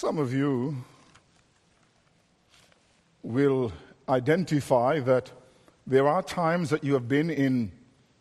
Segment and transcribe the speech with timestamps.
[0.00, 0.82] Some of you
[3.22, 3.70] will
[4.08, 5.30] identify that
[5.86, 7.70] there are times that you have been in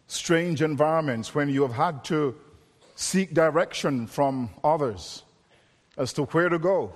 [0.07, 2.35] strange environments when you have had to
[2.95, 5.23] seek direction from others
[5.97, 6.91] as to where to go.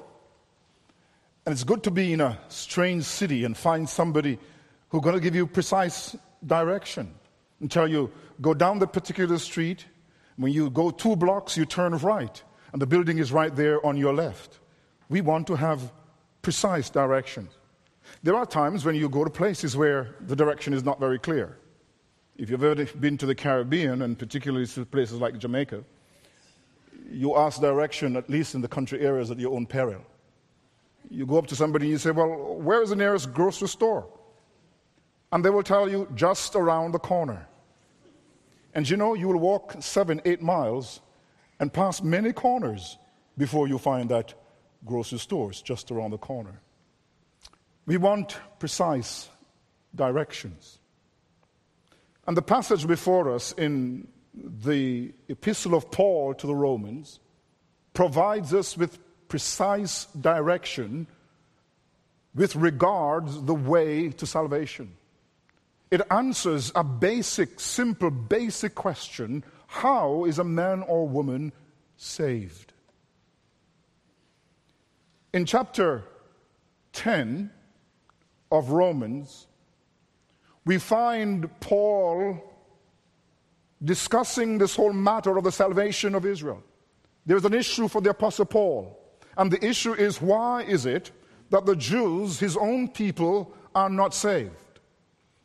[1.45, 4.37] And it's good to be in a strange city and find somebody
[4.89, 6.13] who's going to give you precise
[6.45, 7.15] direction
[7.61, 8.11] and tell you,
[8.41, 9.85] go down the particular street.
[10.35, 12.43] When you go two blocks, you turn right,
[12.73, 14.59] and the building is right there on your left.
[15.09, 15.91] We want to have
[16.41, 17.51] precise directions.
[18.21, 21.57] There are times when you go to places where the direction is not very clear.
[22.37, 25.83] If you've ever been to the Caribbean, and particularly to places like Jamaica,
[27.11, 30.01] you ask direction, at least in the country areas, at your own peril.
[31.09, 34.07] You go up to somebody and you say, Well, where is the nearest grocery store?
[35.31, 37.47] And they will tell you, just around the corner.
[38.73, 41.01] And you know, you will walk seven, eight miles
[41.59, 42.97] and pass many corners
[43.37, 44.33] before you find that
[44.85, 46.59] grocery stores just around the corner.
[47.85, 49.29] We want precise
[49.95, 50.79] directions.
[52.25, 57.19] And the passage before us in the epistle of Paul to the Romans
[57.93, 61.07] provides us with precise direction
[62.33, 64.93] with regards the way to salvation.
[65.91, 71.51] It answers a basic, simple, basic question how is a man or woman
[71.97, 72.72] saved?
[75.33, 76.03] In chapter
[76.93, 77.49] 10
[78.51, 79.47] of Romans,
[80.63, 82.37] we find Paul
[83.83, 86.63] discussing this whole matter of the salvation of Israel.
[87.25, 88.99] There's an issue for the Apostle Paul.
[89.35, 91.09] And the issue is why is it
[91.49, 94.51] that the Jews, his own people, are not saved?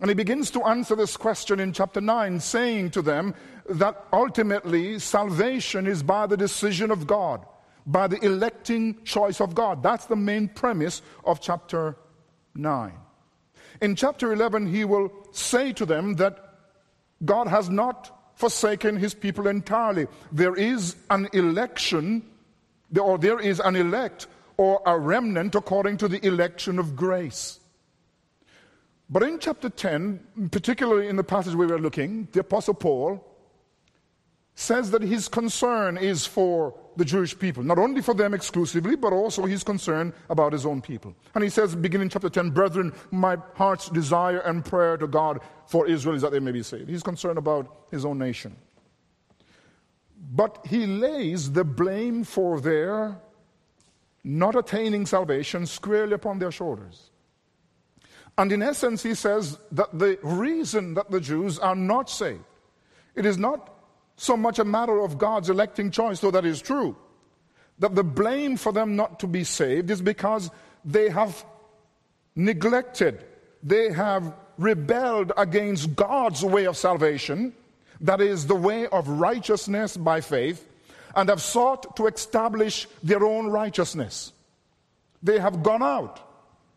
[0.01, 3.35] And he begins to answer this question in chapter 9, saying to them
[3.71, 7.45] that ultimately salvation is by the decision of God,
[7.89, 9.83] by the electing choice of God.
[9.83, 11.97] That's the main premise of chapter
[12.55, 12.93] 9.
[13.81, 16.39] In chapter 11, he will say to them that
[17.25, 20.07] God has not forsaken his people entirely.
[20.31, 22.23] There is an election,
[23.01, 24.27] or there is an elect
[24.59, 27.59] or a remnant according to the election of grace.
[29.09, 33.25] But in chapter 10, particularly in the passage we were looking, the Apostle Paul
[34.59, 39.13] says that his concern is for the Jewish people, not only for them exclusively, but
[39.13, 41.15] also his concern about his own people.
[41.37, 45.39] And he says, beginning in chapter 10, Brethren, my heart's desire and prayer to God
[45.69, 46.91] for Israel is that they may be saved.
[46.91, 48.57] He's concerned about his own nation.
[50.33, 53.17] But he lays the blame for their
[54.25, 57.11] not attaining salvation squarely upon their shoulders.
[58.37, 62.43] And in essence, he says that the reason that the Jews are not saved,
[63.15, 63.78] it is not
[64.19, 66.97] so much a matter of God's electing choice, though that is true.
[67.79, 70.51] That the blame for them not to be saved is because
[70.85, 71.45] they have
[72.35, 73.25] neglected,
[73.63, 77.55] they have rebelled against God's way of salvation,
[78.01, 80.69] that is, the way of righteousness by faith,
[81.15, 84.33] and have sought to establish their own righteousness.
[85.23, 86.21] They have gone out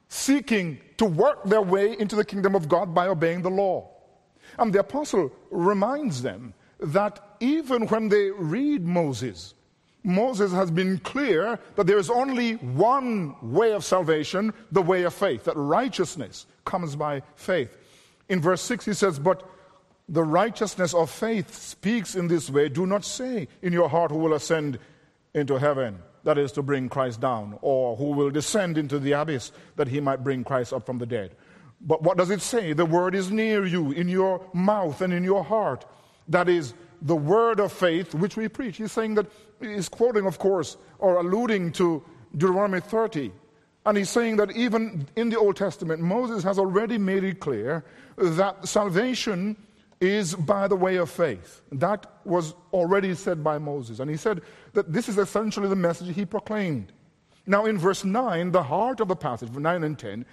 [0.09, 3.89] seeking to work their way into the kingdom of God by obeying the law.
[4.59, 9.53] And the apostle reminds them that even when they read Moses,
[10.03, 15.13] Moses has been clear that there is only one way of salvation, the way of
[15.13, 17.77] faith, that righteousness comes by faith.
[18.29, 19.47] In verse 6, he says, But
[20.09, 24.17] the righteousness of faith speaks in this way do not say in your heart who
[24.17, 24.79] will ascend
[25.33, 29.51] into heaven, that is to bring Christ down, or who will descend into the abyss
[29.75, 31.35] that he might bring Christ up from the dead.
[31.79, 32.73] But what does it say?
[32.73, 35.85] The word is near you, in your mouth and in your heart.
[36.31, 38.77] That is the word of faith which we preach.
[38.77, 39.27] He's saying that,
[39.59, 42.03] he's quoting, of course, or alluding to
[42.37, 43.31] Deuteronomy 30.
[43.85, 47.83] And he's saying that even in the Old Testament, Moses has already made it clear
[48.17, 49.57] that salvation
[49.99, 51.61] is by the way of faith.
[51.71, 53.99] That was already said by Moses.
[53.99, 54.41] And he said
[54.73, 56.91] that this is essentially the message he proclaimed.
[57.45, 60.25] Now, in verse 9, the heart of the passage, 9 and 10,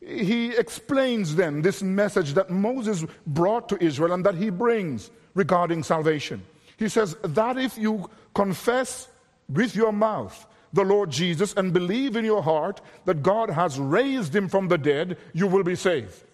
[0.00, 5.82] he explains then this message that Moses brought to Israel and that he brings regarding
[5.82, 6.42] salvation.
[6.76, 9.08] He says that if you confess
[9.48, 14.34] with your mouth the Lord Jesus and believe in your heart that God has raised
[14.34, 16.24] him from the dead, you will be saved.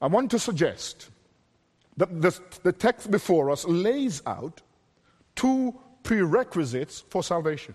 [0.00, 1.10] I want to suggest
[1.96, 4.62] that this, the text before us lays out
[5.34, 5.74] two
[6.04, 7.74] prerequisites for salvation.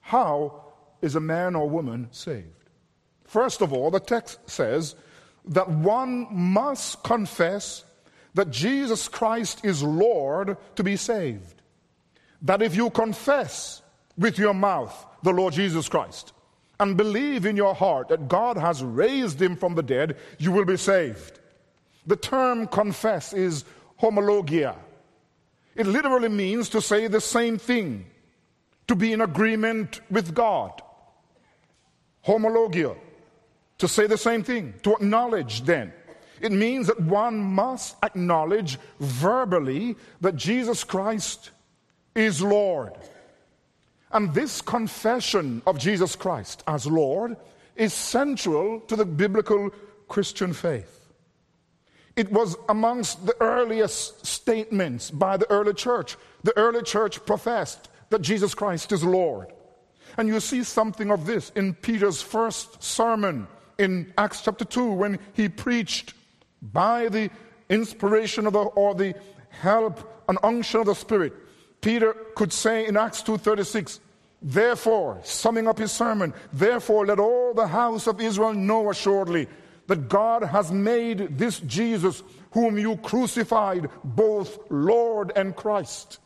[0.00, 0.64] How
[1.00, 2.46] is a man or woman saved?
[3.24, 4.94] First of all, the text says
[5.46, 7.84] that one must confess
[8.34, 11.62] that Jesus Christ is Lord to be saved.
[12.42, 13.82] That if you confess
[14.16, 16.32] with your mouth the Lord Jesus Christ
[16.80, 20.64] and believe in your heart that God has raised him from the dead, you will
[20.64, 21.38] be saved.
[22.06, 23.64] The term confess is
[24.00, 24.76] homologia.
[25.74, 28.06] It literally means to say the same thing,
[28.88, 30.82] to be in agreement with God.
[32.26, 32.96] Homologia,
[33.78, 35.92] to say the same thing, to acknowledge then.
[36.42, 41.50] It means that one must acknowledge verbally that Jesus Christ
[42.16, 42.92] is Lord.
[44.10, 47.36] And this confession of Jesus Christ as Lord
[47.76, 49.70] is central to the biblical
[50.08, 50.98] Christian faith.
[52.16, 56.16] It was amongst the earliest statements by the early church.
[56.42, 59.52] The early church professed that Jesus Christ is Lord.
[60.18, 63.46] And you see something of this in Peter's first sermon
[63.78, 66.14] in Acts chapter 2 when he preached
[66.62, 67.30] by the
[67.68, 69.14] inspiration of the, or the
[69.48, 71.34] help and unction of the Spirit.
[71.80, 73.98] Peter could say in Acts 2:36,
[74.40, 79.48] therefore, summing up his sermon, therefore let all the house of Israel know assuredly
[79.88, 82.22] that God has made this Jesus
[82.52, 86.18] whom you crucified both Lord and Christ.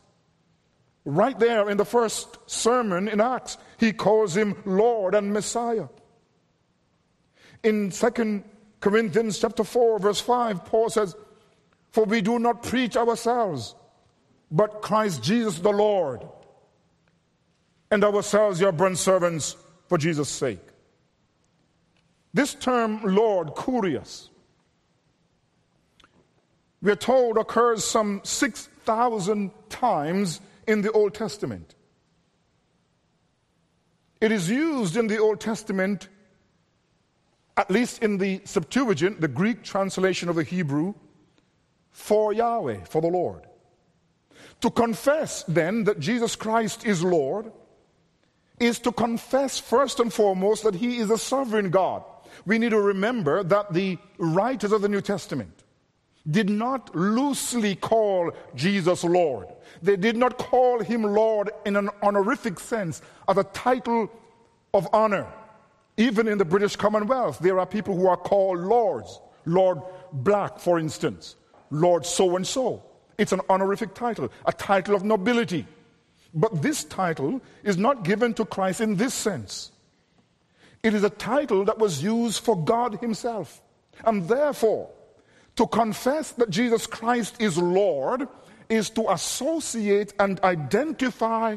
[1.05, 5.87] Right there in the first sermon in Acts, he calls him Lord and Messiah.
[7.63, 8.43] In 2
[8.79, 11.15] Corinthians chapter 4 verse 5 Paul says,
[11.91, 13.75] "For we do not preach ourselves,
[14.51, 16.27] but Christ Jesus the Lord,
[17.91, 19.55] and ourselves your bond servants
[19.87, 20.59] for Jesus' sake.
[22.33, 24.29] This term, Lord, Kurios,
[26.81, 31.73] we are told occurs some 6,000 times in the Old Testament.
[34.21, 36.09] It is used in the Old Testament,
[37.57, 40.93] at least in the Septuagint, the Greek translation of the Hebrew,
[41.89, 43.47] for Yahweh, for the Lord.
[44.61, 47.51] To confess then that Jesus Christ is Lord
[48.59, 52.03] is to confess first and foremost that He is a sovereign God.
[52.45, 55.63] We need to remember that the writers of the New Testament
[56.29, 59.47] did not loosely call Jesus Lord.
[59.81, 64.11] They did not call him Lord in an honorific sense as a title
[64.73, 65.27] of honor.
[65.97, 69.19] Even in the British Commonwealth, there are people who are called lords.
[69.45, 69.81] Lord
[70.13, 71.35] Black, for instance,
[71.71, 72.83] Lord so and so.
[73.17, 75.65] It's an honorific title, a title of nobility.
[76.33, 79.71] But this title is not given to Christ in this sense.
[80.83, 83.61] It is a title that was used for God Himself.
[84.05, 84.89] And therefore,
[85.55, 88.27] to confess that Jesus Christ is Lord
[88.69, 91.55] is to associate and identify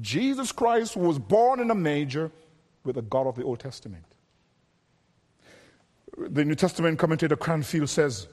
[0.00, 2.32] Jesus Christ, who was born in a manger,
[2.88, 4.04] with the God of the Old Testament.
[6.16, 8.26] The New Testament commentator Cranfield says,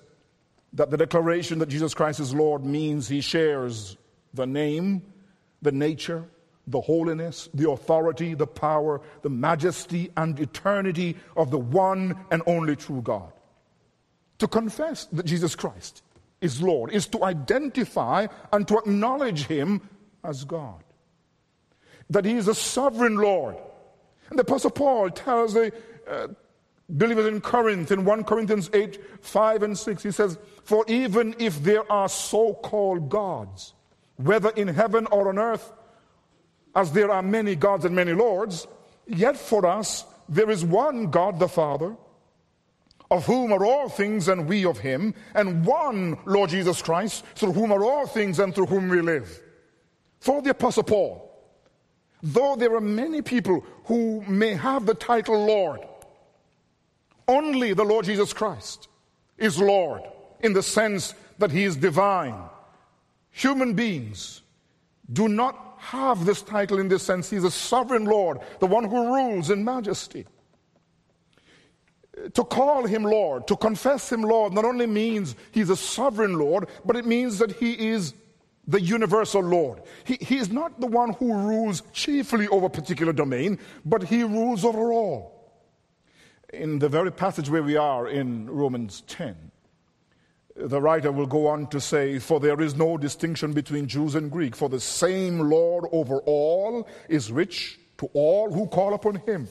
[0.76, 3.98] that the declaration that Jesus Christ is Lord means he shares
[4.34, 5.02] the name,
[5.62, 6.26] the nature,
[6.68, 12.76] the holiness, the authority, the power, the majesty, and eternity of the one and only
[12.76, 13.32] true God.
[14.40, 16.04] To confess that Jesus Christ
[16.42, 19.82] is Lord is to identify and to acknowledge him
[20.24, 20.84] as God.
[22.10, 23.56] That he is a sovereign Lord.
[24.30, 25.72] And the Apostle Paul tells the
[26.08, 26.28] uh,
[26.90, 31.62] believers in Corinth, in 1 Corinthians 8 5 and 6, he says, For even if
[31.64, 33.74] there are so called gods,
[34.18, 35.72] whether in heaven or on earth,
[36.76, 38.68] as there are many gods and many lords,
[39.08, 41.96] yet for us there is one God the Father,
[43.12, 47.54] of whom are all things and we of him, and one Lord Jesus Christ, through
[47.54, 49.42] whom are all things and through whom we live.
[50.20, 51.25] For the Apostle Paul,
[52.24, 55.82] though there are many people who may have the title Lord,
[57.28, 58.88] only the Lord Jesus Christ
[59.38, 60.04] is Lord
[60.42, 62.36] in the sense that he is divine.
[63.32, 64.42] Human beings
[65.12, 67.30] do not have this title in this sense.
[67.30, 70.26] He's a sovereign Lord, the one who rules in majesty.
[72.34, 76.70] To call him Lord, to confess him Lord, not only means he's a sovereign Lord,
[76.86, 78.14] but it means that he is
[78.68, 79.82] the universal Lord.
[80.04, 84.24] He, he is not the one who rules chiefly over a particular domain, but he
[84.24, 85.36] rules over all
[86.56, 89.36] in the very passage where we are in Romans 10,
[90.56, 94.32] the writer will go on to say, For there is no distinction between Jews and
[94.32, 99.48] Greek, for the same Lord over all is rich to all who call upon him.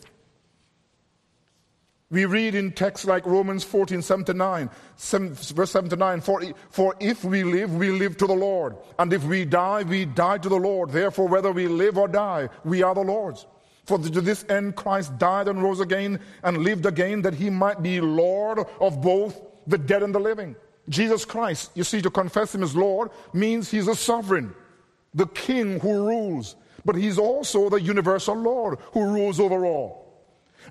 [2.14, 6.20] We read in texts like Romans 14, 7 to 9, 7, verse 7 to 9,
[6.20, 8.76] for, for if we live, we live to the Lord.
[9.00, 10.90] And if we die, we die to the Lord.
[10.90, 13.48] Therefore, whether we live or die, we are the Lord's.
[13.86, 17.82] For to this end Christ died and rose again and lived again that he might
[17.82, 20.54] be Lord of both the dead and the living.
[20.88, 24.54] Jesus Christ, you see, to confess him as Lord means he's a sovereign,
[25.14, 26.54] the king who rules.
[26.84, 30.03] but he's also the universal Lord who rules over all.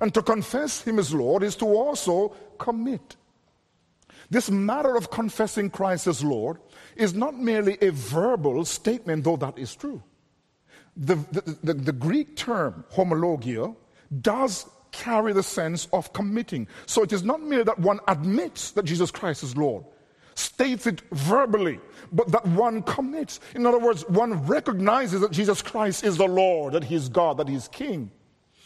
[0.02, 3.16] And to confess him as Lord is to also commit.
[4.30, 6.58] This matter of confessing Christ as Lord
[6.96, 10.02] is not merely a verbal statement, though that is true.
[10.96, 13.76] The, the, the, the Greek term homologia
[14.22, 16.68] does carry the sense of committing.
[16.86, 19.84] So it is not merely that one admits that Jesus Christ is Lord,
[20.36, 21.80] states it verbally,
[22.12, 23.40] but that one commits.
[23.56, 27.38] In other words, one recognizes that Jesus Christ is the Lord, that He is God,
[27.38, 28.12] that He is King.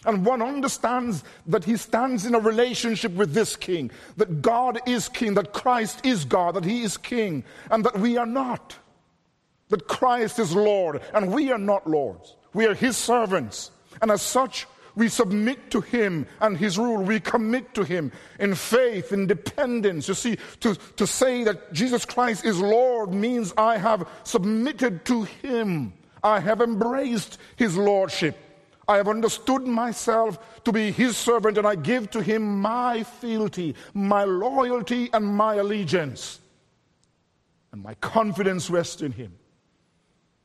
[0.05, 5.09] And one understands that he stands in a relationship with this king, that God is
[5.09, 8.77] king, that Christ is God, that he is king, and that we are not.
[9.69, 12.35] That Christ is Lord, and we are not lords.
[12.53, 13.71] We are his servants.
[14.01, 17.03] And as such, we submit to him and his rule.
[17.03, 20.07] We commit to him in faith, in dependence.
[20.07, 25.23] You see, to, to say that Jesus Christ is Lord means I have submitted to
[25.23, 25.93] him.
[26.23, 28.37] I have embraced his lordship.
[28.87, 33.75] I have understood myself to be his servant and I give to him my fealty,
[33.93, 36.39] my loyalty, and my allegiance.
[37.71, 39.33] And my confidence rests in him.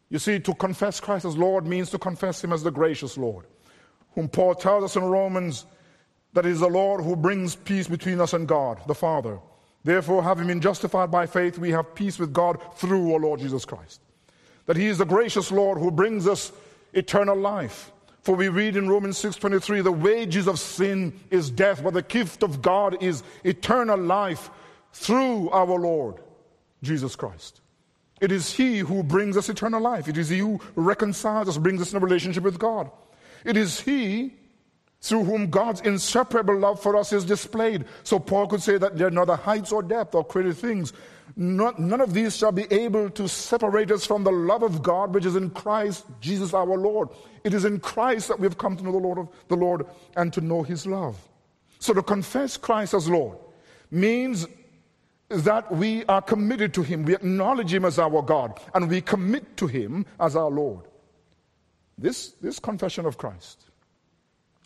[0.09, 3.47] You see, to confess Christ as Lord means to confess him as the gracious Lord
[4.15, 5.69] whom Paul tells us in Romans that
[6.35, 9.39] that is the Lord who brings peace between us and God, the Father.
[9.85, 13.67] Therefore, having been justified by faith, we have peace with God through our Lord Jesus
[13.67, 14.01] Christ.
[14.65, 16.53] That He is the gracious Lord who brings us
[16.95, 17.91] eternal life.
[18.23, 22.43] For we read in Romans 6:23, the wages of sin is death, but the gift
[22.43, 24.49] of God is eternal life
[24.93, 26.17] through our Lord
[26.83, 27.61] Jesus Christ.
[28.21, 30.07] It is He who brings us eternal life.
[30.09, 32.91] It is He who reconciles us, brings us in a relationship with God.
[33.45, 34.35] It is He
[35.01, 37.85] through whom God's inseparable love for us is displayed.
[38.05, 40.93] So Paul could say that there are neither heights or depth or created things.
[41.35, 45.15] Not, none of these shall be able to separate us from the love of God
[45.15, 47.09] which is in Christ Jesus our Lord.
[47.45, 49.87] It is in Christ that we have come to know the Lord of the Lord
[50.17, 51.17] and to know his love.
[51.79, 53.39] So to confess Christ as Lord
[53.91, 54.47] means
[55.29, 57.05] that we are committed to him.
[57.05, 60.85] We acknowledge him as our God and we commit to him as our Lord.
[61.97, 63.65] This, this confession of Christ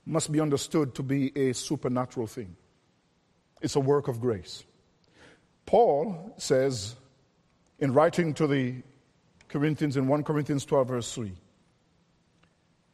[0.04, 2.56] must be understood to be a supernatural thing.
[3.60, 4.64] It's a work of grace.
[5.66, 6.94] Paul says
[7.78, 8.82] in writing to the
[9.48, 11.32] Corinthians in 1 Corinthians 12, verse 3,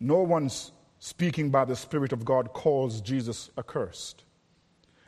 [0.00, 4.24] no one's speaking by the Spirit of God calls Jesus accursed.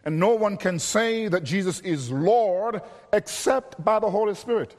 [0.04, 4.76] And no one can say that Jesus is Lord except by the Holy Spirit.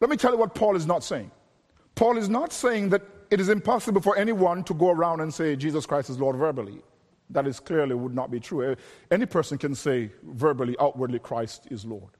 [0.00, 1.30] Let me tell you what Paul is not saying.
[1.94, 5.56] Paul is not saying that it is impossible for anyone to go around and say
[5.56, 6.80] Jesus Christ is Lord verbally.
[7.30, 8.76] That is clearly would not be true.
[9.10, 12.10] Any person can say verbally, outwardly, Christ is Lord.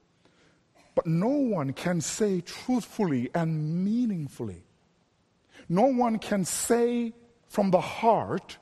[0.95, 4.63] But no one can say truthfully and meaningfully.
[5.69, 7.13] No one can say
[7.47, 8.57] from the heart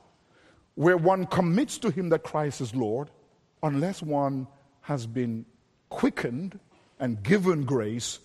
[0.74, 3.10] where one commits to him that Christ is Lord
[3.62, 4.46] unless one
[4.82, 5.46] has been
[5.88, 6.60] quickened
[7.00, 8.18] and given grace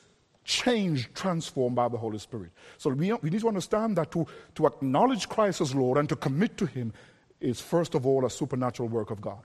[0.43, 2.51] changed, transformed by the Holy Spirit.
[2.77, 4.25] So we, we need to understand that to,
[4.55, 6.93] to acknowledge Christ as Lord and to commit to Him
[7.41, 9.41] is first of all a supernatural work of God.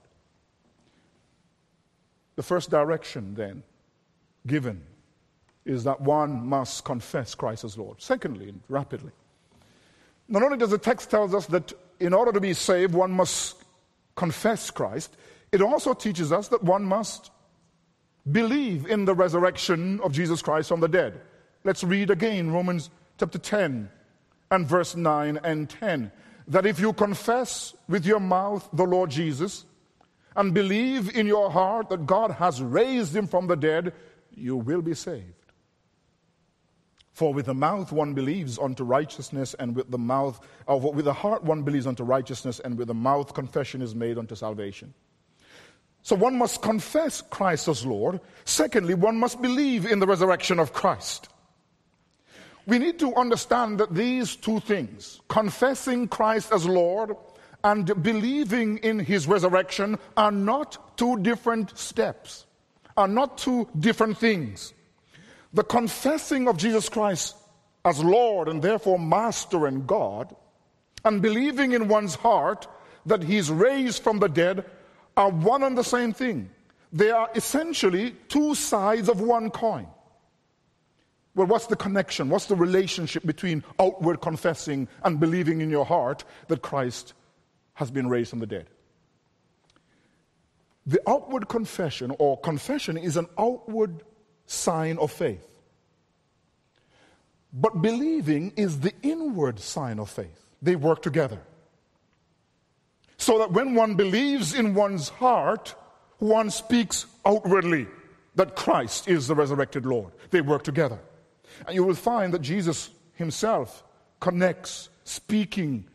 [2.37, 3.63] The first direction, then,
[4.47, 4.83] given
[5.65, 8.01] is that one must confess Christ as Lord.
[8.01, 9.11] Secondly, rapidly,
[10.29, 13.57] not only does the text tell us that in order to be saved, one must
[14.15, 15.17] confess Christ,
[15.51, 17.31] it also teaches us that one must
[18.31, 21.21] believe in the resurrection of Jesus Christ from the dead.
[21.65, 23.89] Let's read again Romans chapter 10
[24.51, 26.13] and verse 9 and 10.
[26.49, 29.65] That if you confess with your mouth the Lord Jesus
[30.37, 33.93] and believe in your heart that God has raised him from the dead,
[34.31, 35.33] you will be saved.
[37.13, 41.15] For with the mouth one believes unto righteousness, and with the mouth, or with the
[41.15, 44.93] heart one believes unto righteousness, and with the mouth confession is made unto salvation.
[46.03, 48.21] So one must confess Christ as Lord.
[48.45, 51.29] Secondly, one must believe in the resurrection of Christ.
[52.67, 57.17] We need to understand that these two things, confessing Christ as Lord
[57.63, 62.47] and believing in his resurrection, are not two different steps,
[62.97, 64.75] are not two different things.
[65.53, 67.37] The confessing of Jesus Christ
[67.85, 70.35] as Lord and therefore Master and God,
[71.05, 72.67] and believing in one's heart
[73.07, 74.65] that he's raised from the dead
[75.17, 76.51] are one and the same thing.
[76.93, 79.87] They are essentially two sides of one coin.
[81.37, 82.31] Well, what's the connection?
[82.31, 87.13] What's the relationship between outward confessing and believing in your heart that Christ
[87.75, 88.69] has been raised from the dead?
[90.87, 94.03] The outward confession or confession is an outward
[94.47, 95.47] sign of faith.
[97.53, 100.47] But believing is the inward sign of faith.
[100.63, 101.43] They work together.
[103.19, 105.75] So that when one believes in one's heart,
[106.19, 107.89] one speaks outwardly
[108.37, 110.13] that Christ is the resurrected Lord.
[110.31, 110.99] They work together.
[111.67, 113.85] And you will find that Jesus himself
[114.21, 115.87] connects speaking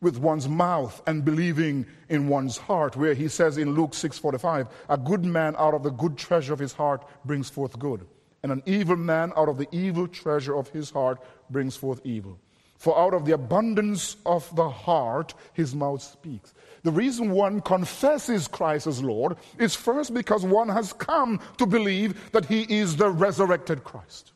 [0.00, 4.96] with one's mouth and believing in one's heart where he says in Luke 6:45 a
[4.96, 8.06] good man out of the good treasure of his heart brings forth good
[8.42, 11.18] and an evil man out of the evil treasure of his heart
[11.50, 12.38] brings forth evil.
[12.78, 16.54] For out of the abundance of the heart his mouth speaks.
[16.82, 22.32] The reason one confesses Christ as Lord is first because one has come to believe
[22.32, 24.32] that he is the resurrected Christ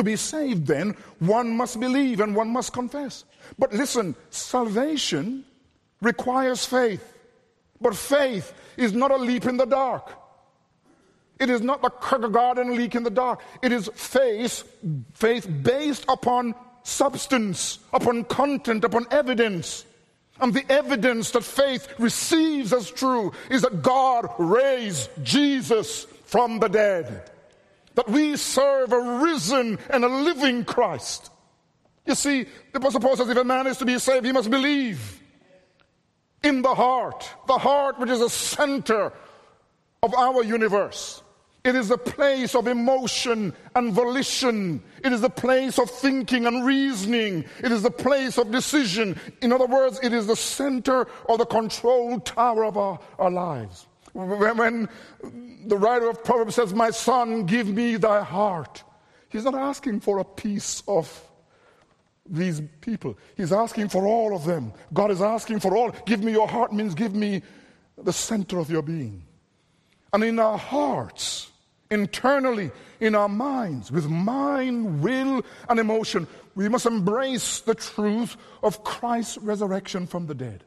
[0.00, 3.24] to be saved, then, one must believe and one must confess.
[3.58, 5.44] But listen, salvation
[6.00, 7.04] requires faith.
[7.80, 10.16] But faith is not a leap in the dark.
[11.38, 13.40] It is not the Kierkegaardian leap in the dark.
[13.62, 14.64] It is faith,
[15.14, 19.84] faith based upon substance, upon content, upon evidence.
[20.40, 26.68] And the evidence that faith receives as true is that God raised Jesus from the
[26.68, 27.29] dead
[28.00, 31.30] that we serve a risen and a living Christ.
[32.06, 34.50] You see, the Apostle Paul says if a man is to be saved, he must
[34.50, 35.20] believe
[36.42, 39.12] in the heart, the heart which is the center
[40.02, 41.22] of our universe.
[41.62, 44.82] It is a place of emotion and volition.
[45.04, 47.44] It is a place of thinking and reasoning.
[47.62, 49.20] It is a place of decision.
[49.42, 53.86] In other words, it is the center or the control tower of our, our lives.
[54.12, 54.88] When
[55.66, 58.82] the writer of Proverbs says, My son, give me thy heart,
[59.28, 61.26] he's not asking for a piece of
[62.28, 63.18] these people.
[63.36, 64.72] He's asking for all of them.
[64.92, 65.90] God is asking for all.
[66.06, 67.42] Give me your heart means give me
[67.98, 69.24] the center of your being.
[70.12, 71.50] And in our hearts,
[71.90, 78.84] internally, in our minds, with mind, will, and emotion, we must embrace the truth of
[78.84, 80.64] Christ's resurrection from the dead.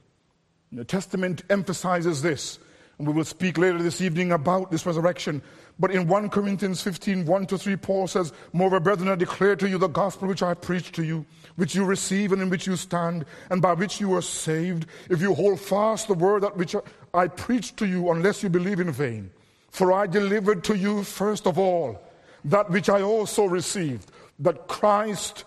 [0.72, 2.60] The Testament emphasizes this.
[2.98, 5.42] And we will speak later this evening about this resurrection.
[5.80, 9.68] But in 1 Corinthians 15, 1 to 3, Paul says, Moreover, brethren, I declare to
[9.68, 11.26] you the gospel which I preached to you,
[11.56, 15.22] which you receive and in which you stand, and by which you are saved, if
[15.22, 16.76] you hold fast the word that which
[17.14, 19.32] I preached to you, unless you believe in vain.
[19.72, 22.00] For I delivered to you first of all
[22.46, 25.46] that which I also received, that Christ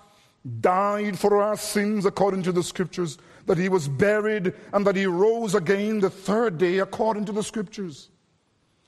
[0.61, 5.07] died for our sins according to the scriptures that he was buried and that he
[5.07, 8.11] rose again the third day according to the scriptures.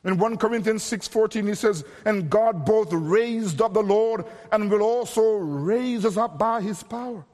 [0.04, 4.82] In 1 Corinthians 6:14 he says, "And God both raised up the Lord and will
[4.82, 7.24] also raise us up by his power."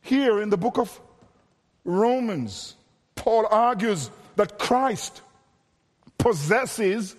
[0.00, 1.00] Here in the book of
[1.84, 2.76] Romans,
[3.14, 5.20] Paul argues that Christ
[6.18, 7.14] possesses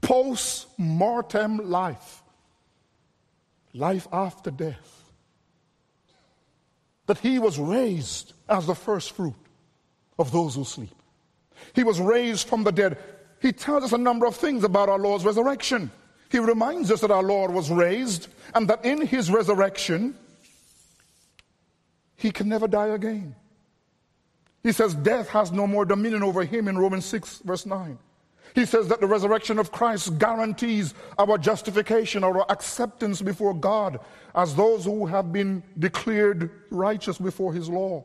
[0.00, 2.22] post-mortem life.
[3.72, 4.93] Life after death
[7.06, 9.34] that he was raised as the first fruit
[10.18, 10.94] of those who sleep.
[11.74, 12.98] He was raised from the dead.
[13.40, 15.90] He tells us a number of things about our Lord's resurrection.
[16.30, 20.16] He reminds us that our Lord was raised and that in his resurrection,
[22.16, 23.34] he can never die again.
[24.62, 27.98] He says death has no more dominion over him in Romans 6, verse 9.
[28.54, 33.98] He says that the resurrection of Christ guarantees our justification, or our acceptance before God
[34.34, 38.04] as those who have been declared righteous before His law.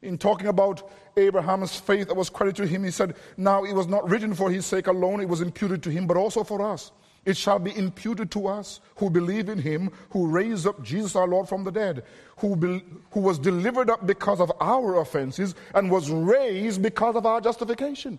[0.00, 3.86] In talking about Abraham's faith that was credited to him, he said, Now it was
[3.86, 6.90] not written for his sake alone, it was imputed to him, but also for us.
[7.24, 11.28] It shall be imputed to us who believe in him, who raised up Jesus our
[11.28, 12.02] Lord from the dead,
[12.38, 17.24] who, be, who was delivered up because of our offenses and was raised because of
[17.24, 18.18] our justification.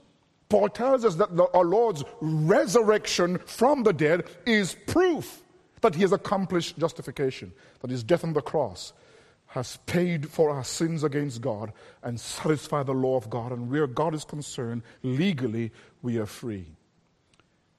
[0.54, 5.42] Paul tells us that the, our Lord's resurrection from the dead is proof
[5.82, 8.94] that he has accomplished justification, that his death on the cross
[9.48, 13.52] has paid for our sins against God and satisfied the law of God.
[13.52, 15.72] And where God is concerned, legally,
[16.04, 16.68] we are free.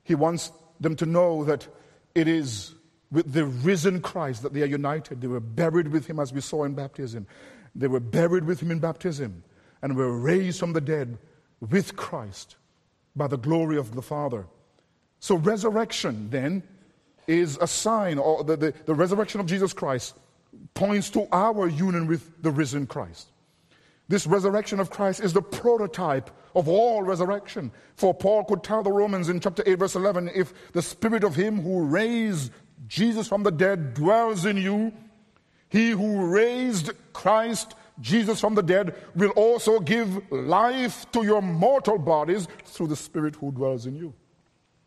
[0.03, 1.69] He wants them to know that
[2.17, 2.75] it is
[3.13, 5.21] with the risen Christ that they are united.
[5.21, 7.29] They were buried with him as we saw in baptism.
[7.73, 9.45] They were buried with him in baptism
[9.81, 11.19] and were raised from the dead
[11.61, 12.57] with Christ
[13.16, 14.46] by the glory of the Father.
[15.20, 16.62] So, resurrection then
[17.27, 20.14] is a sign, or the, the, the, resurrection of Jesus Christ
[20.74, 23.29] points to our union with the risen Christ.
[24.09, 27.70] This resurrection of Christ is the prototype of all resurrection.
[27.96, 31.35] For Paul could tell the Romans in chapter 8, verse 11 if the spirit of
[31.35, 32.53] him who raised
[32.87, 34.92] Jesus from the dead dwells in you,
[35.70, 41.99] he who raised Christ Jesus from the dead will also give life to your mortal
[41.99, 44.13] bodies through the Spirit who dwells in you.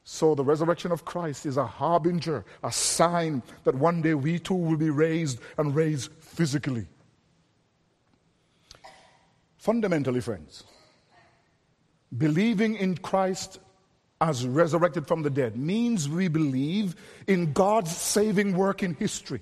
[0.04, 4.54] So the resurrection of Christ is a harbinger, a sign that one day we too
[4.54, 6.88] will be raised and raised physically.
[9.58, 10.64] Fundamentally, friends,
[12.18, 13.60] believing in Christ
[14.22, 16.96] as resurrected from the dead means we believe
[17.28, 19.42] in God's saving work in history.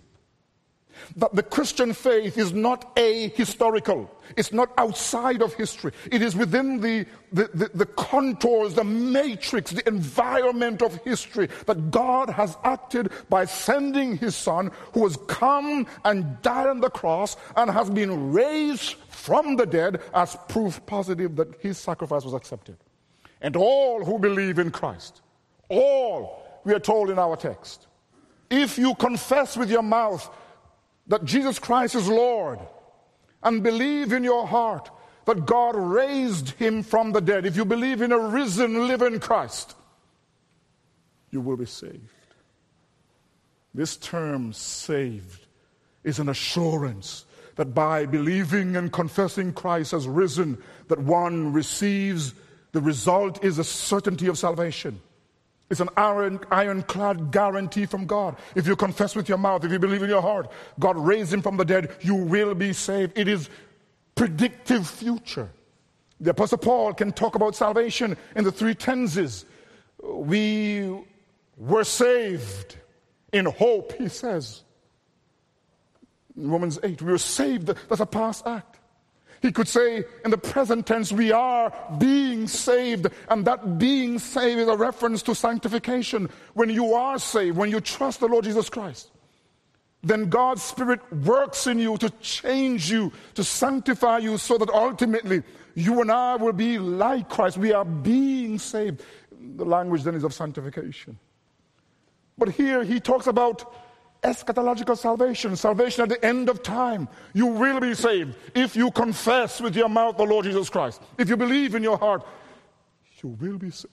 [1.17, 4.09] That the Christian faith is not a historical.
[4.35, 5.91] It's not outside of history.
[6.11, 11.91] It is within the, the, the, the, contours, the matrix, the environment of history that
[11.91, 17.37] God has acted by sending his son who has come and died on the cross
[17.55, 22.77] and has been raised from the dead as proof positive that his sacrifice was accepted.
[23.41, 25.21] And all who believe in Christ,
[25.69, 27.87] all, we are told in our text,
[28.49, 30.29] if you confess with your mouth
[31.07, 32.59] that Jesus Christ is Lord
[33.43, 34.89] and believe in your heart
[35.25, 39.75] that God raised him from the dead, if you believe in a risen, living Christ,
[41.31, 41.99] you will be saved.
[43.73, 45.47] This term, saved,
[46.03, 52.33] is an assurance that by believing and confessing Christ as risen, that one receives
[52.71, 55.01] the result is a certainty of salvation.
[55.69, 58.37] It's an iron, ironclad guarantee from God.
[58.53, 61.41] If you confess with your mouth, if you believe in your heart, God raised him
[61.41, 63.17] from the dead, you will be saved.
[63.17, 63.49] It is
[64.13, 65.49] predictive future.
[66.19, 69.45] The Apostle Paul can talk about salvation in the three tenses.
[70.01, 71.03] We
[71.57, 72.77] were saved
[73.33, 74.63] in hope, he says.
[76.37, 77.67] In Romans 8, we were saved.
[77.89, 78.79] That's a past act.
[79.45, 83.09] He could say in the present tense, we are being saved.
[83.29, 86.31] And that being saved is a reference to sanctification.
[86.55, 89.11] When you are saved, when you trust the Lord Jesus Christ,
[90.01, 95.43] then God's Spirit works in you to change you, to sanctify you, so that ultimately
[95.75, 97.59] you and I will be like Christ.
[97.59, 99.03] We are being saved.
[99.57, 101.19] The language then is of sanctification.
[102.35, 103.75] But here he talks about
[104.25, 107.07] eschatological salvation, salvation at the end of time.
[107.33, 111.01] You will be saved if you confess with your mouth the Lord Jesus Christ.
[111.17, 112.25] If you believe in your heart,
[113.21, 113.91] you will be saved.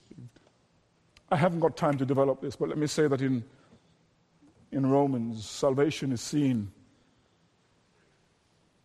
[1.29, 3.43] I haven't got time to develop this, but let me say that in,
[4.71, 6.71] in Romans, salvation is seen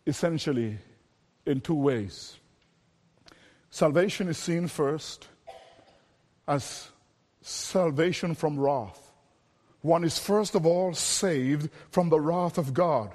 [0.05, 0.77] essentially
[1.45, 2.37] in two ways.
[3.69, 5.27] Salvation is seen first
[6.47, 6.89] as
[7.41, 9.08] salvation from wrath
[9.81, 13.11] one is first of all saved from the wrath of God.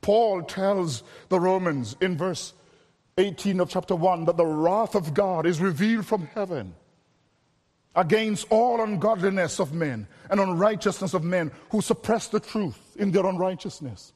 [0.00, 2.52] Paul tells the Romans in verse
[3.18, 6.74] 18 of chapter 1 that the wrath of God is revealed from heaven
[7.94, 13.24] against all ungodliness of men and unrighteousness of men who suppress the truth in their
[13.26, 14.12] unrighteousness.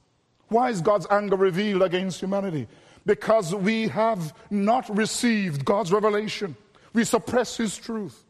[0.49, 2.69] Why is God's anger revealed against humanity?
[3.07, 6.55] Because we have not received God's revelation.
[6.93, 8.23] We suppress His truth.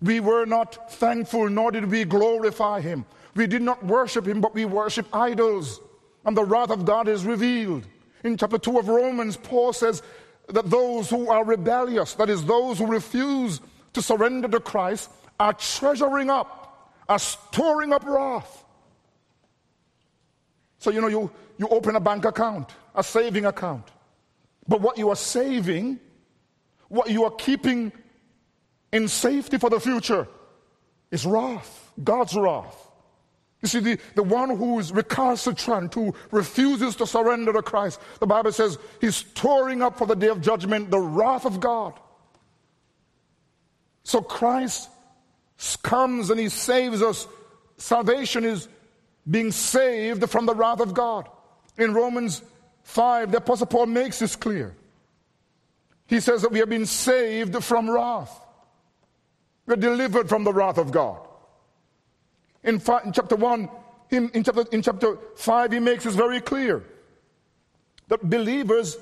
[0.00, 3.04] We were not thankful, nor did we glorify him.
[3.34, 5.80] We did not worship him, but we worship idols.
[6.24, 7.86] And the wrath of God is revealed.
[8.24, 10.02] In chapter 2 of Romans, Paul says
[10.48, 13.60] that those who are rebellious, that is, those who refuse
[13.92, 18.64] to surrender to Christ, are treasuring up, are storing up wrath.
[20.78, 23.88] So, you know, you, you open a bank account, a saving account.
[24.66, 25.98] But what you are saving,
[26.88, 27.92] what you are keeping
[28.92, 30.26] in safety for the future
[31.10, 32.88] is wrath, God's wrath.
[33.62, 38.26] You see, the, the one who is recalcitrant, who refuses to surrender to Christ, the
[38.26, 41.98] Bible says he's storing up for the day of judgment the wrath of God.
[44.04, 44.88] So Christ
[45.82, 47.26] comes and he saves us.
[47.78, 48.68] Salvation is
[49.28, 51.28] being saved from the wrath of God.
[51.76, 52.42] In Romans
[52.84, 54.74] 5, the Apostle Paul makes this clear.
[56.06, 58.40] He says that we have been saved from wrath.
[59.68, 61.18] We're delivered from the wrath of God.
[62.64, 63.68] In, five, in chapter 1,
[64.10, 66.82] in, in, chapter, in chapter 5, he makes this very clear
[68.08, 68.96] that believers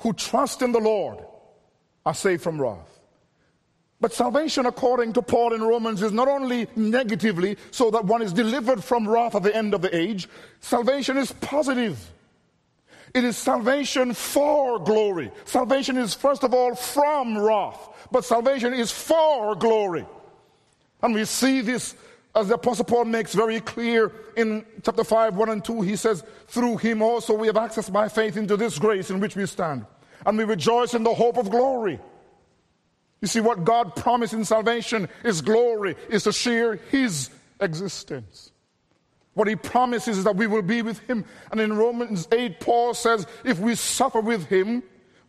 [0.00, 1.24] who trust in the Lord
[2.04, 3.00] are saved from wrath.
[3.98, 8.34] But salvation, according to Paul in Romans, is not only negatively so that one is
[8.34, 10.28] delivered from wrath at the end of the age,
[10.60, 12.12] salvation is positive.
[13.14, 15.30] It is salvation for glory.
[15.46, 20.06] Salvation is, first of all, from wrath but salvation is for glory.
[21.02, 21.96] And we see this
[22.34, 25.82] as the Apostle Paul makes very clear in chapter 5, 1 and 2.
[25.82, 29.36] He says, Through him also we have access by faith into this grace in which
[29.36, 29.84] we stand.
[30.24, 31.98] And we rejoice in the hope of glory.
[33.20, 38.50] You see, what God promised in salvation is glory, is to share his existence.
[39.34, 41.24] What he promises is that we will be with him.
[41.50, 44.82] And in Romans 8, Paul says, if we suffer with him,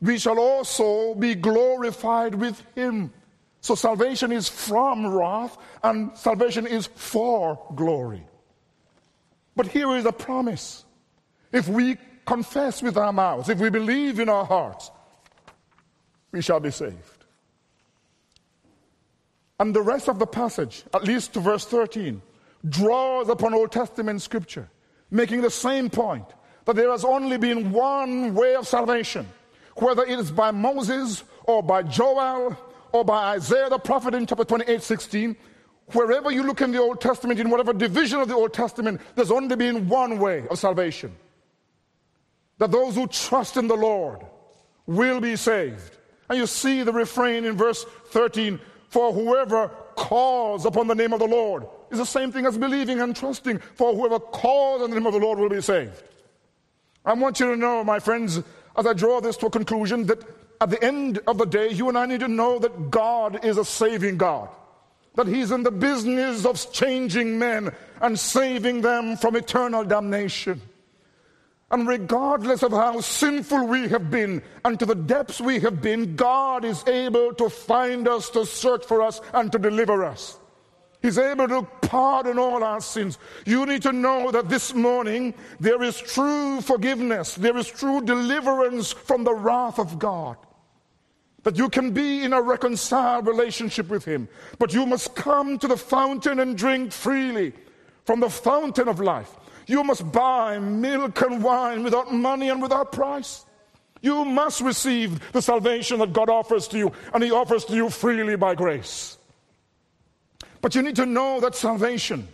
[0.03, 3.13] we shall also be glorified with him.
[3.61, 8.27] So salvation is from wrath and salvation is for glory.
[9.55, 10.83] But here is a promise.
[11.53, 14.91] If we confess with our mouths, if we believe in our hearts,
[16.33, 17.23] we shall be saved.
[19.57, 22.21] And the rest of the passage, at least to verse 13,
[22.67, 24.69] draws upon Old Testament scripture,
[25.11, 26.25] making the same point
[26.65, 29.25] that there has only been one way of salvation,
[29.75, 32.57] whether it is by Moses or by Joel
[32.91, 35.35] or by Isaiah the prophet in chapter 28 16.
[35.91, 39.31] Wherever you look in the Old Testament, in whatever division of the Old Testament, there's
[39.31, 41.13] only been one way of salvation.
[42.57, 44.21] That those who trust in the Lord
[44.85, 45.97] will be saved.
[46.29, 48.59] And you see the refrain in verse 13
[48.93, 53.01] for whoever calls upon the name of the Lord is the same thing as believing
[53.01, 53.57] and trusting.
[53.73, 56.03] For whoever calls on the name of the Lord will be saved.
[57.03, 58.43] I want you to know, my friends,
[58.75, 60.23] as I draw this to a conclusion, that
[60.61, 63.57] at the end of the day, you and I need to know that God is
[63.57, 64.49] a saving God.
[65.15, 70.61] That He's in the business of changing men and saving them from eternal damnation.
[71.69, 76.15] And regardless of how sinful we have been and to the depths we have been,
[76.15, 80.37] God is able to find us, to search for us, and to deliver us.
[81.03, 83.19] He's able to pardon all our sins.
[83.45, 88.93] You need to know that this morning there is true forgiveness, there is true deliverance
[88.93, 90.37] from the wrath of God.
[91.43, 94.29] That you can be in a reconciled relationship with Him.
[94.59, 97.51] But you must come to the fountain and drink freely
[98.05, 99.29] from the fountain of life.
[99.67, 103.45] You must buy milk and wine without money and without price.
[104.01, 107.89] You must receive the salvation that God offers to you, and He offers to you
[107.89, 109.17] freely by grace.
[110.63, 112.25] But you need to know that salvation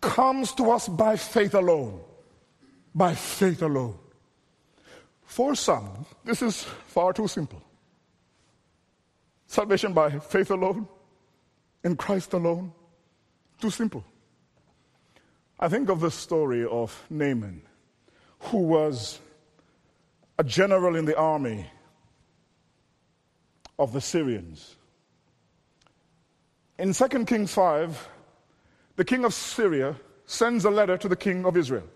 [0.00, 2.00] comes to us by faith alone.
[2.92, 3.94] By faith alone.
[5.22, 7.62] For some, this is far too simple.
[9.46, 10.88] Salvation by faith alone,
[11.84, 12.72] in Christ alone,
[13.60, 14.04] too simple.
[15.60, 17.62] I think of the story of Naaman,
[18.40, 19.20] who was
[20.36, 21.70] a general in the army
[23.78, 24.74] of the Syrians.
[26.78, 28.08] In 2 Kings 5,
[28.96, 31.88] the king of Syria sends a letter to the king of Israel.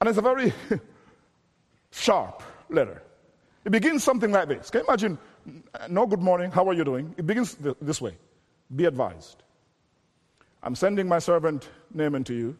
[0.00, 0.52] And it's a very
[1.90, 3.02] sharp letter.
[3.64, 4.70] It begins something like this.
[4.70, 5.18] Can you imagine?
[5.88, 7.14] No good morning, how are you doing?
[7.16, 8.16] It begins this way
[8.74, 9.42] Be advised.
[10.62, 12.56] I'm sending my servant Naaman to you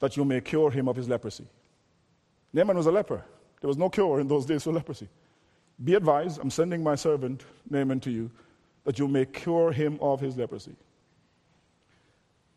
[0.00, 1.44] that you may cure him of his leprosy.
[2.52, 3.22] Naaman was a leper.
[3.60, 5.08] There was no cure in those days for leprosy.
[5.82, 8.30] Be advised, I'm sending my servant Naaman to you
[8.84, 10.76] that you may cure him of his leprosy.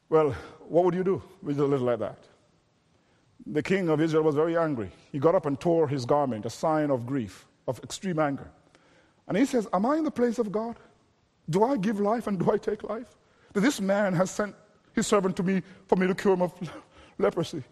[0.09, 0.31] Well,
[0.67, 2.19] what would you do with a little like that?
[3.45, 4.91] The king of Israel was very angry.
[5.11, 8.49] He got up and tore his garment, a sign of grief, of extreme anger.
[9.27, 10.77] And he says, Am I in the place of God?
[11.49, 13.17] Do I give life and do I take life?
[13.53, 14.55] That this man has sent
[14.93, 16.53] his servant to me for me to cure him of
[17.17, 17.63] leprosy.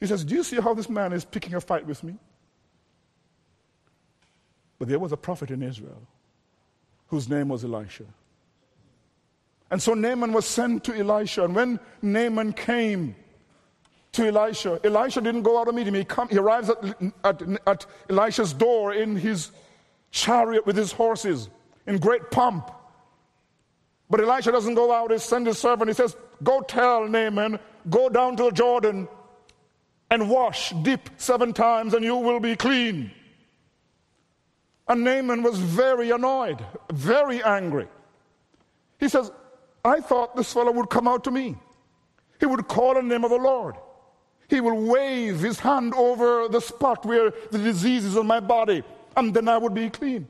[0.00, 2.16] He says, Do you see how this man is picking a fight with me?
[4.78, 6.02] But there was a prophet in Israel
[7.08, 8.04] whose name was Elisha.
[9.70, 11.44] And so Naaman was sent to Elisha.
[11.44, 13.16] And when Naaman came
[14.12, 15.94] to Elisha, Elisha didn't go out to meet him.
[15.94, 16.78] He, come, he arrives at,
[17.24, 19.50] at, at Elisha's door in his
[20.10, 21.48] chariot with his horses
[21.86, 22.70] in great pomp.
[24.08, 25.88] But Elisha doesn't go out, he sends his servant.
[25.88, 27.58] He says, Go tell Naaman,
[27.90, 29.08] go down to the Jordan
[30.10, 33.10] and wash, dip seven times, and you will be clean.
[34.88, 37.88] And Naaman was very annoyed, very angry.
[38.98, 39.30] He says,
[39.84, 41.56] I thought this fellow would come out to me.
[42.38, 43.76] He would call on the name of the Lord.
[44.48, 48.84] He will wave his hand over the spot where the disease is on my body,
[49.16, 50.28] and then I would be clean.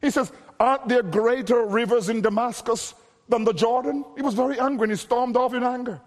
[0.00, 2.94] He says, Aren't there greater rivers in Damascus
[3.28, 4.04] than the Jordan?
[4.14, 6.00] He was very angry and he stormed off in anger.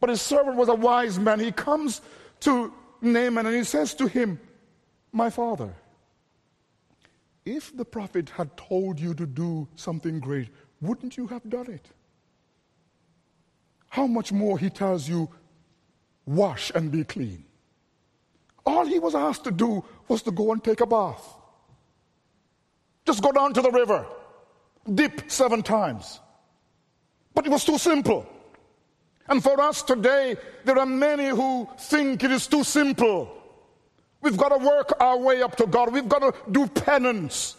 [0.00, 1.40] But his servant was a wise man.
[1.40, 2.00] He comes
[2.40, 4.40] to Naaman and he says to him,
[5.12, 5.74] My father,
[7.44, 10.48] if the prophet had told you to do something great,
[10.80, 11.88] wouldn't you have done it?
[13.88, 15.28] How much more he tells you,
[16.26, 17.44] wash and be clean.
[18.66, 21.36] All he was asked to do was to go and take a bath.
[23.06, 24.06] Just go down to the river,
[24.92, 26.20] dip seven times.
[27.34, 28.26] But it was too simple.
[29.28, 33.43] And for us today, there are many who think it is too simple.
[34.24, 35.92] We've got to work our way up to God.
[35.92, 37.56] We've got to do penance.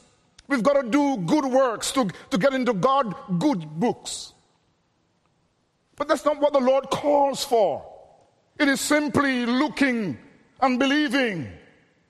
[0.48, 4.34] We've got to do good works to, to get into God good books.
[5.96, 7.86] But that's not what the Lord calls for.
[8.58, 10.18] It is simply looking
[10.60, 11.48] and believing,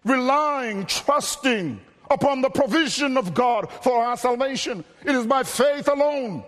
[0.06, 4.86] relying, trusting upon the provision of God for our salvation.
[5.04, 6.46] It is by faith alone.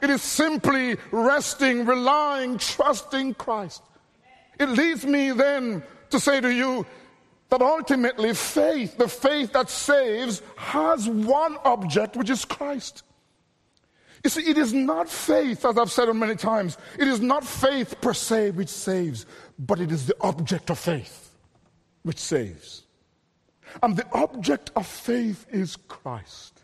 [0.00, 3.82] It is simply resting, relying, trusting Christ.
[4.60, 6.86] It leads me then to say to you
[7.50, 13.02] that ultimately faith, the faith that saves, has one object, which is Christ.
[14.24, 18.00] You see, it is not faith, as I've said many times, it is not faith
[18.00, 19.26] per se which saves,
[19.58, 21.30] but it is the object of faith
[22.02, 22.84] which saves.
[23.82, 26.62] And the object of faith is Christ.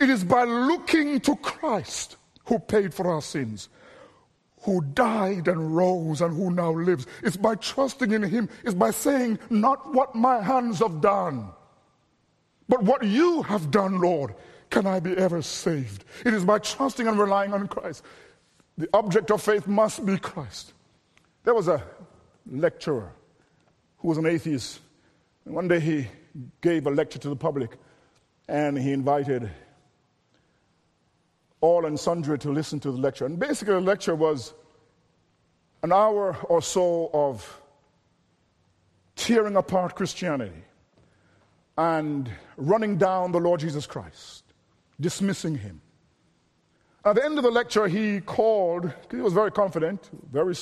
[0.00, 3.68] It is by looking to Christ who paid for our sins,
[4.62, 7.06] who died and rose and who now lives.
[7.22, 11.48] It's by trusting in Him, it's by saying, Not what my hands have done,
[12.68, 14.34] but what you have done, Lord,
[14.70, 16.04] can I be ever saved.
[16.24, 18.04] It is by trusting and relying on Christ.
[18.78, 20.72] The object of faith must be Christ.
[21.44, 21.82] There was a
[22.50, 23.12] lecturer
[23.98, 24.80] who was an atheist.
[25.44, 26.08] And one day he
[26.60, 27.76] gave a lecture to the public
[28.48, 29.50] and he invited
[31.62, 33.24] all and sundry to listen to the lecture.
[33.24, 34.52] And basically, the lecture was
[35.82, 37.60] an hour or so of
[39.16, 40.64] tearing apart Christianity
[41.78, 44.44] and running down the Lord Jesus Christ,
[45.00, 45.80] dismissing him.
[47.04, 50.54] At the end of the lecture, he called, he was very confident, very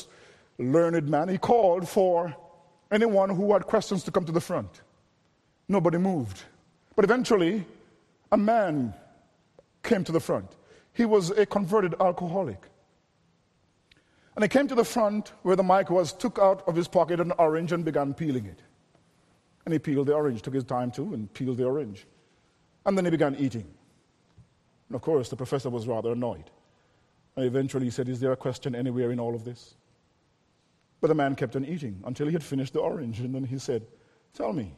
[0.59, 2.35] learned man, he called for
[2.91, 4.83] anyone who had questions to come to the front.
[5.69, 6.43] Nobody moved.
[6.95, 7.65] But eventually,
[8.33, 8.93] a man
[9.83, 10.51] came to the front.
[10.93, 12.63] He was a converted alcoholic.
[14.35, 17.21] And he came to the front where the mic was, took out of his pocket
[17.21, 18.63] an orange and began peeling it.
[19.65, 22.07] And he peeled the orange, took his time too, and peeled the orange.
[22.87, 23.67] And then he began eating.
[24.89, 26.51] And of course, the professor was rather annoyed.
[27.37, 29.75] And eventually he said, Is there a question anywhere in all of this?
[31.01, 33.21] But the man kept on eating until he had finished the orange.
[33.21, 33.87] And then he said,
[34.35, 34.73] Tell me,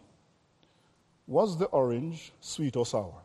[1.27, 3.22] was the orange sweet or sour?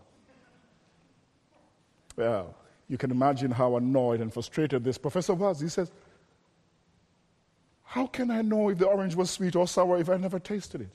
[2.15, 2.55] Well,
[2.89, 5.59] you can imagine how annoyed and frustrated this professor was.
[5.59, 5.91] He says,
[7.83, 10.81] How can I know if the orange was sweet or sour if I never tasted
[10.81, 10.89] it?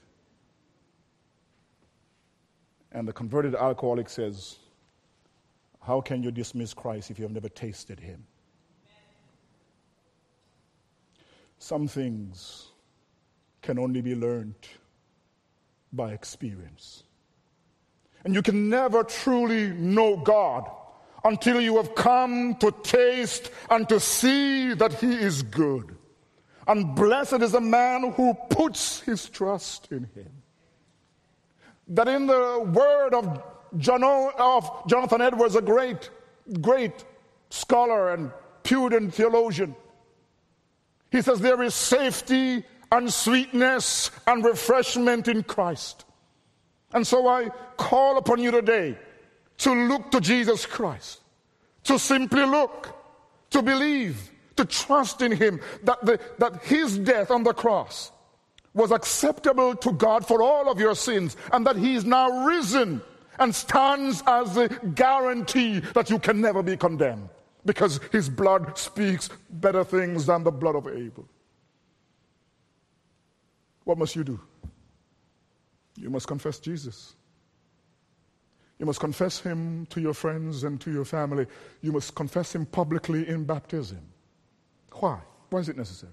[2.93, 4.57] And the converted alcoholic says,
[5.83, 8.25] How can you dismiss Christ if you have never tasted him?
[11.59, 12.69] Some things
[13.61, 14.55] can only be learned
[15.93, 17.05] by experience.
[18.25, 20.69] And you can never truly know God
[21.25, 25.97] until you have come to taste and to see that He is good.
[26.67, 30.31] And blessed is the man who puts his trust in Him.
[31.89, 33.43] That in the word of,
[33.77, 36.11] John, of Jonathan Edwards, a great,
[36.61, 37.05] great
[37.51, 38.31] scholar and
[38.63, 39.75] Puritan theologian,
[41.11, 46.05] he says, There is safety and sweetness and refreshment in Christ.
[46.93, 48.99] And so I call upon you today
[49.63, 51.21] to look to Jesus Christ,
[51.85, 52.89] to simply look,
[53.51, 58.11] to believe, to trust in Him that, the, that His death on the cross
[58.75, 63.01] was acceptable to God for all of your sins, and that He is now risen
[63.39, 67.29] and stands as the guarantee that you can never be condemned
[67.65, 71.29] because His blood speaks better things than the blood of Abel.
[73.85, 74.41] What must you do?
[75.97, 77.15] You must confess Jesus.
[78.83, 81.47] You must confess him to your friends and to your family.
[81.83, 84.01] You must confess him publicly in baptism.
[84.95, 85.21] Why?
[85.51, 86.11] Why is it necessary?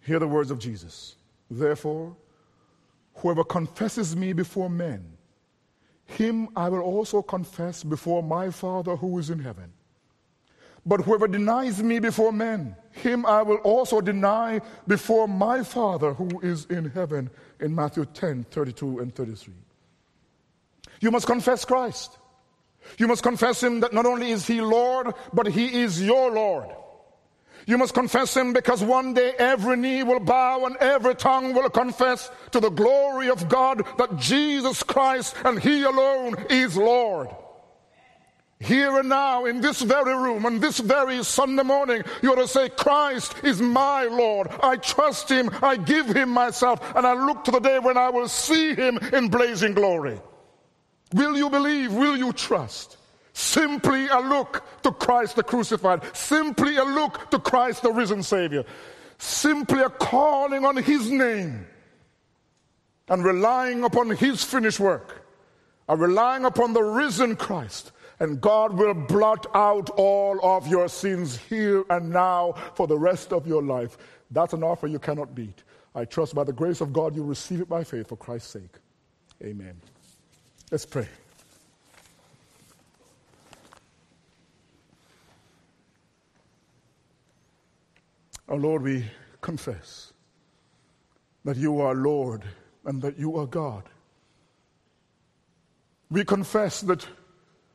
[0.00, 1.16] Hear the words of Jesus.
[1.50, 2.16] Therefore,
[3.16, 5.04] whoever confesses me before men,
[6.06, 9.70] him I will also confess before my Father who is in heaven.
[10.86, 16.40] But whoever denies me before men, him I will also deny before my Father who
[16.40, 17.28] is in heaven,
[17.60, 19.52] in Matthew 10 32 and 33.
[21.00, 22.16] You must confess Christ.
[22.96, 26.68] You must confess him that not only is he Lord, but he is your Lord.
[27.66, 31.68] You must confess him because one day every knee will bow and every tongue will
[31.68, 37.28] confess to the glory of God that Jesus Christ and he alone is Lord.
[38.60, 42.48] Here and now, in this very room, on this very Sunday morning, you ought to
[42.48, 44.48] say, Christ is my Lord.
[44.62, 45.50] I trust him.
[45.62, 46.80] I give him myself.
[46.96, 50.20] And I look to the day when I will see him in blazing glory.
[51.12, 51.92] Will you believe?
[51.92, 52.96] Will you trust?
[53.32, 56.02] Simply a look to Christ the crucified.
[56.16, 58.64] Simply a look to Christ the risen Savior.
[59.18, 61.66] Simply a calling on his name
[63.08, 65.24] and relying upon his finished work.
[65.88, 71.36] A relying upon the risen Christ and God will blot out all of your sins
[71.36, 73.96] here and now for the rest of your life.
[74.30, 75.62] That's an offer you cannot beat.
[75.94, 78.76] I trust by the grace of God you receive it by faith for Christ's sake.
[79.42, 79.80] Amen.
[80.70, 81.08] Let's pray.
[88.48, 89.04] Our Lord, we
[89.40, 90.12] confess
[91.44, 92.44] that you are Lord
[92.84, 93.84] and that you are God.
[96.10, 97.06] We confess that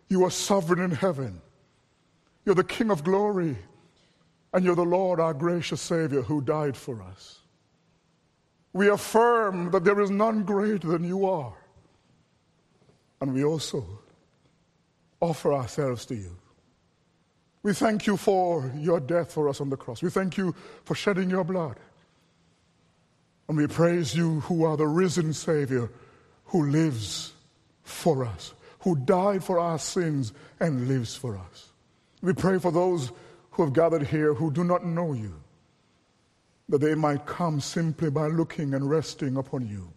[0.09, 1.41] you are sovereign in heaven.
[2.45, 3.57] You're the King of glory,
[4.53, 7.39] and you're the Lord, our gracious Savior, who died for us.
[8.73, 11.53] We affirm that there is none greater than you are.
[13.21, 13.85] And we also
[15.21, 16.35] offer ourselves to you.
[17.63, 20.03] We thank you for your death for us on the cross.
[20.03, 20.53] We thank you
[20.83, 21.77] for shedding your blood.
[23.47, 25.89] And we praise you, who are the risen Savior,
[26.45, 27.33] who lives
[27.83, 31.69] for us, who died for our sins and lives for us.
[32.21, 33.11] We pray for those
[33.51, 35.33] who have gathered here who do not know you,
[36.67, 39.92] that they might come simply by looking and resting upon you.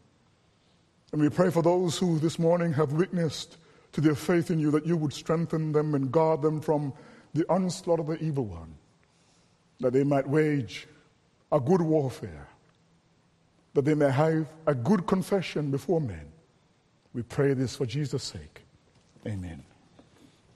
[1.17, 3.57] And we pray for those who this morning have witnessed
[3.93, 6.93] to their faith in you, that you would strengthen them and guard them from
[7.33, 8.75] the onslaught of the evil one,
[9.81, 10.87] that they might wage
[11.51, 12.49] a good warfare,
[13.73, 16.27] that they may have a good confession before men.
[17.15, 18.67] We pray this for Jesus' sake.
[19.27, 19.65] Amen.